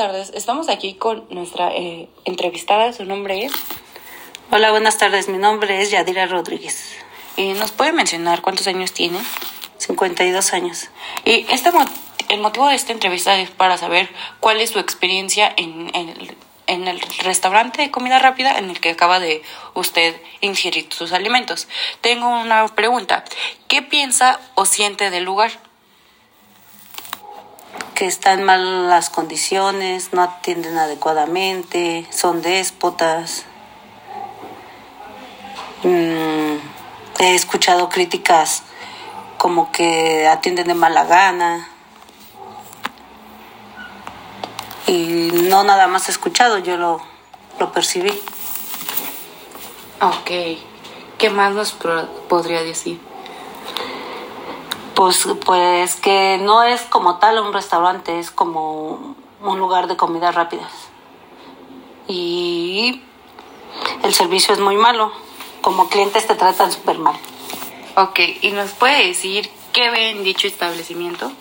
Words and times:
tardes. 0.00 0.30
Estamos 0.34 0.70
aquí 0.70 0.94
con 0.94 1.26
nuestra 1.28 1.74
eh, 1.74 2.08
entrevistada. 2.24 2.90
Su 2.94 3.04
nombre 3.04 3.44
es. 3.44 3.52
Hola, 4.50 4.70
buenas 4.70 4.96
tardes. 4.96 5.28
Mi 5.28 5.36
nombre 5.36 5.82
es 5.82 5.90
Yadira 5.90 6.24
Rodríguez. 6.24 6.94
Eh, 7.36 7.52
¿Nos 7.52 7.70
puede 7.72 7.92
mencionar 7.92 8.40
cuántos 8.40 8.66
años 8.66 8.92
tiene? 8.94 9.18
52 9.76 10.54
años. 10.54 10.88
Y 11.26 11.44
este 11.50 11.70
mo- 11.70 11.84
el 12.30 12.40
motivo 12.40 12.66
de 12.68 12.76
esta 12.76 12.92
entrevista 12.92 13.38
es 13.38 13.50
para 13.50 13.76
saber 13.76 14.08
cuál 14.40 14.62
es 14.62 14.70
su 14.70 14.78
experiencia 14.78 15.52
en, 15.54 15.90
el, 15.94 16.34
en 16.66 16.88
el 16.88 16.98
restaurante 17.18 17.82
de 17.82 17.90
comida 17.90 18.18
rápida 18.18 18.56
en 18.58 18.70
el 18.70 18.80
que 18.80 18.88
acaba 18.92 19.20
de 19.20 19.42
usted 19.74 20.18
ingerir 20.40 20.88
sus 20.94 21.12
alimentos. 21.12 21.68
Tengo 22.00 22.26
una 22.40 22.66
pregunta. 22.68 23.22
¿Qué 23.68 23.82
piensa 23.82 24.40
o 24.54 24.64
siente 24.64 25.10
del 25.10 25.24
lugar? 25.24 25.52
Que 28.00 28.06
están 28.06 28.44
mal 28.44 28.88
las 28.88 29.10
condiciones, 29.10 30.14
no 30.14 30.22
atienden 30.22 30.78
adecuadamente, 30.78 32.06
son 32.08 32.40
déspotas. 32.40 33.44
Mm, 35.82 36.56
he 37.18 37.34
escuchado 37.34 37.90
críticas 37.90 38.62
como 39.36 39.70
que 39.70 40.26
atienden 40.26 40.68
de 40.68 40.72
mala 40.72 41.04
gana. 41.04 41.68
Y 44.86 45.30
no 45.50 45.62
nada 45.62 45.86
más 45.86 46.08
he 46.08 46.12
escuchado, 46.12 46.56
yo 46.56 46.78
lo, 46.78 47.02
lo 47.58 47.70
percibí. 47.70 48.18
Ok. 50.00 50.30
¿Qué 51.18 51.28
más 51.28 51.52
nos 51.52 51.76
podría 52.30 52.62
decir? 52.62 53.09
Pues, 55.00 55.26
pues 55.46 55.96
que 55.96 56.36
no 56.42 56.62
es 56.62 56.82
como 56.82 57.16
tal 57.16 57.38
un 57.38 57.54
restaurante, 57.54 58.18
es 58.18 58.30
como 58.30 59.16
un 59.40 59.58
lugar 59.58 59.86
de 59.86 59.96
comidas 59.96 60.34
rápidas. 60.34 60.70
Y 62.06 63.00
el 64.02 64.12
servicio 64.12 64.52
es 64.52 64.60
muy 64.60 64.76
malo. 64.76 65.10
Como 65.62 65.88
clientes 65.88 66.26
te 66.26 66.34
tratan 66.34 66.70
súper 66.70 66.98
mal. 66.98 67.14
Ok. 67.96 68.20
¿Y 68.42 68.50
nos 68.50 68.72
puede 68.72 69.06
decir 69.06 69.50
qué 69.72 69.88
ve 69.88 70.10
en 70.10 70.22
dicho 70.22 70.46
establecimiento? 70.46 71.32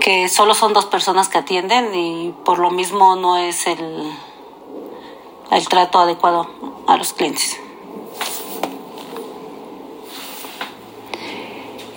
Que 0.00 0.30
solo 0.30 0.54
son 0.54 0.72
dos 0.72 0.86
personas 0.86 1.28
que 1.28 1.36
atienden 1.36 1.94
y 1.94 2.34
por 2.46 2.60
lo 2.60 2.70
mismo 2.70 3.14
no 3.14 3.36
es 3.36 3.66
el, 3.66 4.10
el 5.50 5.68
trato 5.68 5.98
adecuado 5.98 6.48
a 6.86 6.96
los 6.96 7.12
clientes. 7.12 7.60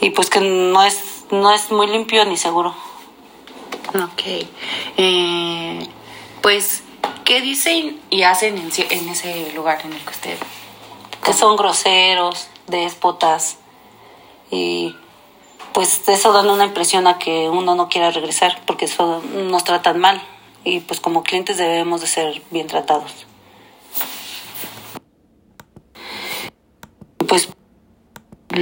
Y 0.02 0.12
pues 0.12 0.30
que 0.30 0.40
no 0.40 0.84
es, 0.84 1.26
no 1.32 1.54
es 1.54 1.72
muy 1.72 1.88
limpio 1.88 2.26
ni 2.26 2.38
seguro. 2.38 2.74
Ok. 3.90 4.48
Eh, 4.98 5.88
pues, 6.42 6.84
¿qué 7.26 7.42
dicen 7.42 8.00
y 8.10 8.24
hacen 8.24 8.58
en, 8.58 8.72
en 8.90 9.10
ese 9.10 9.52
lugar 9.54 9.82
en 9.84 9.94
el 9.94 10.00
que 10.02 10.12
usted... 10.12 10.38
que 11.24 11.34
son 11.34 11.56
groseros, 11.58 12.48
déspotas 12.68 13.58
y 14.52 14.96
pues 15.74 16.08
eso 16.08 16.32
dan 16.34 16.50
una 16.50 16.66
impresión 16.66 17.08
a 17.08 17.20
que 17.20 17.50
uno 17.50 17.76
no 17.76 17.88
quiera 17.90 18.10
regresar 18.10 18.62
porque 18.66 18.86
eso 18.86 19.22
nos 19.34 19.64
tratan 19.64 20.00
mal 20.00 20.22
y 20.64 20.80
pues 20.80 21.00
como 21.00 21.22
clientes 21.24 21.58
debemos 21.58 22.02
de 22.02 22.08
ser 22.08 22.42
bien 22.52 22.68
tratados. 22.68 23.28
Pues 27.28 27.50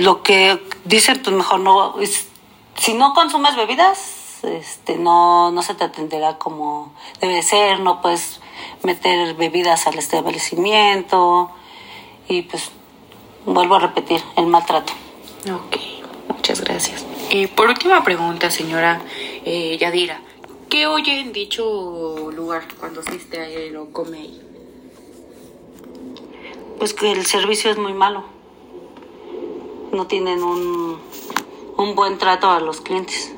lo 0.03 0.23
que 0.23 0.62
dicen 0.86 1.22
pues 1.23 1.36
mejor 1.36 1.59
no 1.59 2.00
es- 2.00 2.28
si 2.76 2.94
no 2.94 3.14
consumes 3.14 3.56
bebidas 3.56 4.44
este 4.44 4.98
no 4.98 5.52
no 5.52 5.62
se 5.64 5.73
te 5.73 5.84
atenderá 5.84 6.38
como 6.38 6.94
debe 7.22 7.36
de 7.36 7.42
ser, 7.44 7.80
no 7.80 8.02
puedes 8.02 8.39
meter 8.84 9.34
bebidas 9.36 9.88
al 9.88 9.98
establecimiento 9.98 11.50
y 12.28 12.44
pues 12.44 12.72
vuelvo 13.45 13.76
a 13.76 13.80
repetir 13.80 14.21
el 14.36 14.48
maltrato. 14.48 14.94
Ok, 15.45 15.77
muchas 16.30 16.61
gracias. 16.61 17.05
Y 17.30 17.48
por 17.48 17.70
última 17.70 18.04
pregunta, 18.04 18.52
señora 18.52 19.02
eh, 19.45 19.77
Yadira. 19.80 20.21
¿Qué 20.70 20.86
oye 20.86 21.20
en 21.21 21.32
dicho 21.32 22.30
lugar 22.32 22.66
cuando 22.80 23.00
asiste 23.00 23.39
a 23.39 23.48
él 23.48 23.76
o 23.77 23.92
come 23.92 24.17
ahí? 24.20 24.42
Pues 26.77 26.94
que 26.94 27.11
el 27.11 27.26
servicio 27.26 27.71
es 27.71 27.77
muy 27.77 27.94
malo. 27.94 28.23
No 29.97 30.05
tienen 30.05 30.43
un, 30.43 31.02
un 31.75 31.95
buen 31.95 32.19
trato 32.19 32.52
a 32.52 32.59
los 32.59 32.81
clientes. 32.81 33.35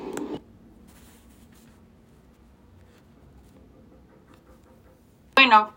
Bueno, 5.35 5.71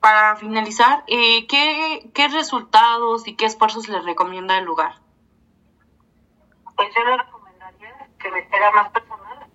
para 0.00 0.34
finalizar, 0.34 1.04
eh, 1.06 1.46
¿qué, 1.46 2.10
¿qué 2.12 2.26
resultados 2.26 3.28
y 3.28 3.36
qué 3.36 3.44
esfuerzos 3.44 3.88
le 3.88 4.00
recomienda 4.00 4.58
el 4.58 4.64
lugar? 4.64 4.96
Pues 6.74 6.92
yo 6.96 7.04
le 7.04 7.16
recomendaría 7.16 8.08
que 8.18 8.30
metiera 8.32 8.72
más 8.72 8.90
personal 8.90 9.46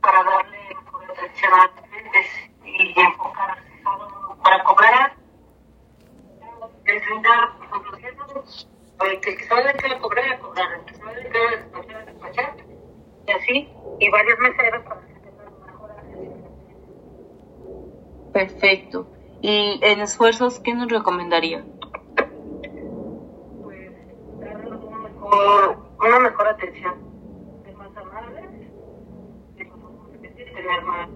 para 0.00 0.22
darle 0.22 0.76
mejor 0.76 1.10
atención 1.10 1.54
a 1.54 1.66
los 1.66 1.88
clientes 1.88 2.26
y 2.64 3.00
enfocarse 3.00 3.82
solo 3.82 4.38
para 4.44 4.62
cobrar. 4.62 5.16
Deslindar, 6.84 7.58
por 7.68 7.98
ejemplo, 7.98 8.44
si 8.46 8.68
es 9.10 9.33
que 9.44 9.50
sabe 9.50 9.74
qué 9.74 9.88
le 9.88 9.98
cobrar, 9.98 10.32
a 10.32 10.38
cobrar, 10.38 10.72
el 10.72 10.84
que 10.84 10.94
sabe 10.94 11.22
qué 11.22 11.38
le 11.38 11.56
despachar, 11.56 12.06
despachar, 12.06 12.56
y 13.26 13.32
así, 13.32 13.68
y 14.00 14.10
varios 14.10 14.38
meseros 14.38 14.84
para 14.84 15.00
que 15.06 15.12
atención. 15.12 16.42
Perfecto. 18.32 19.06
¿Y 19.42 19.80
en 19.82 20.00
esfuerzos 20.00 20.60
qué 20.60 20.74
nos 20.74 20.90
recomendaría? 20.90 21.64
pues 23.62 23.90
darle 24.40 24.76
una 24.76 24.98
mejor, 24.98 25.78
una 26.00 26.20
mejor 26.20 26.48
atención, 26.48 26.94
ser 27.64 27.76
más 27.76 27.96
amables 27.96 28.44
tener 30.34 30.82
más. 30.84 31.08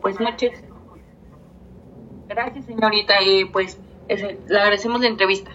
Pues 0.00 0.20
muchas 0.20 0.64
gracias, 2.28 2.64
señorita, 2.64 3.22
y 3.22 3.44
pues 3.46 3.78
le 4.08 4.58
agradecemos 4.58 5.00
la 5.00 5.08
entrevista. 5.08 5.52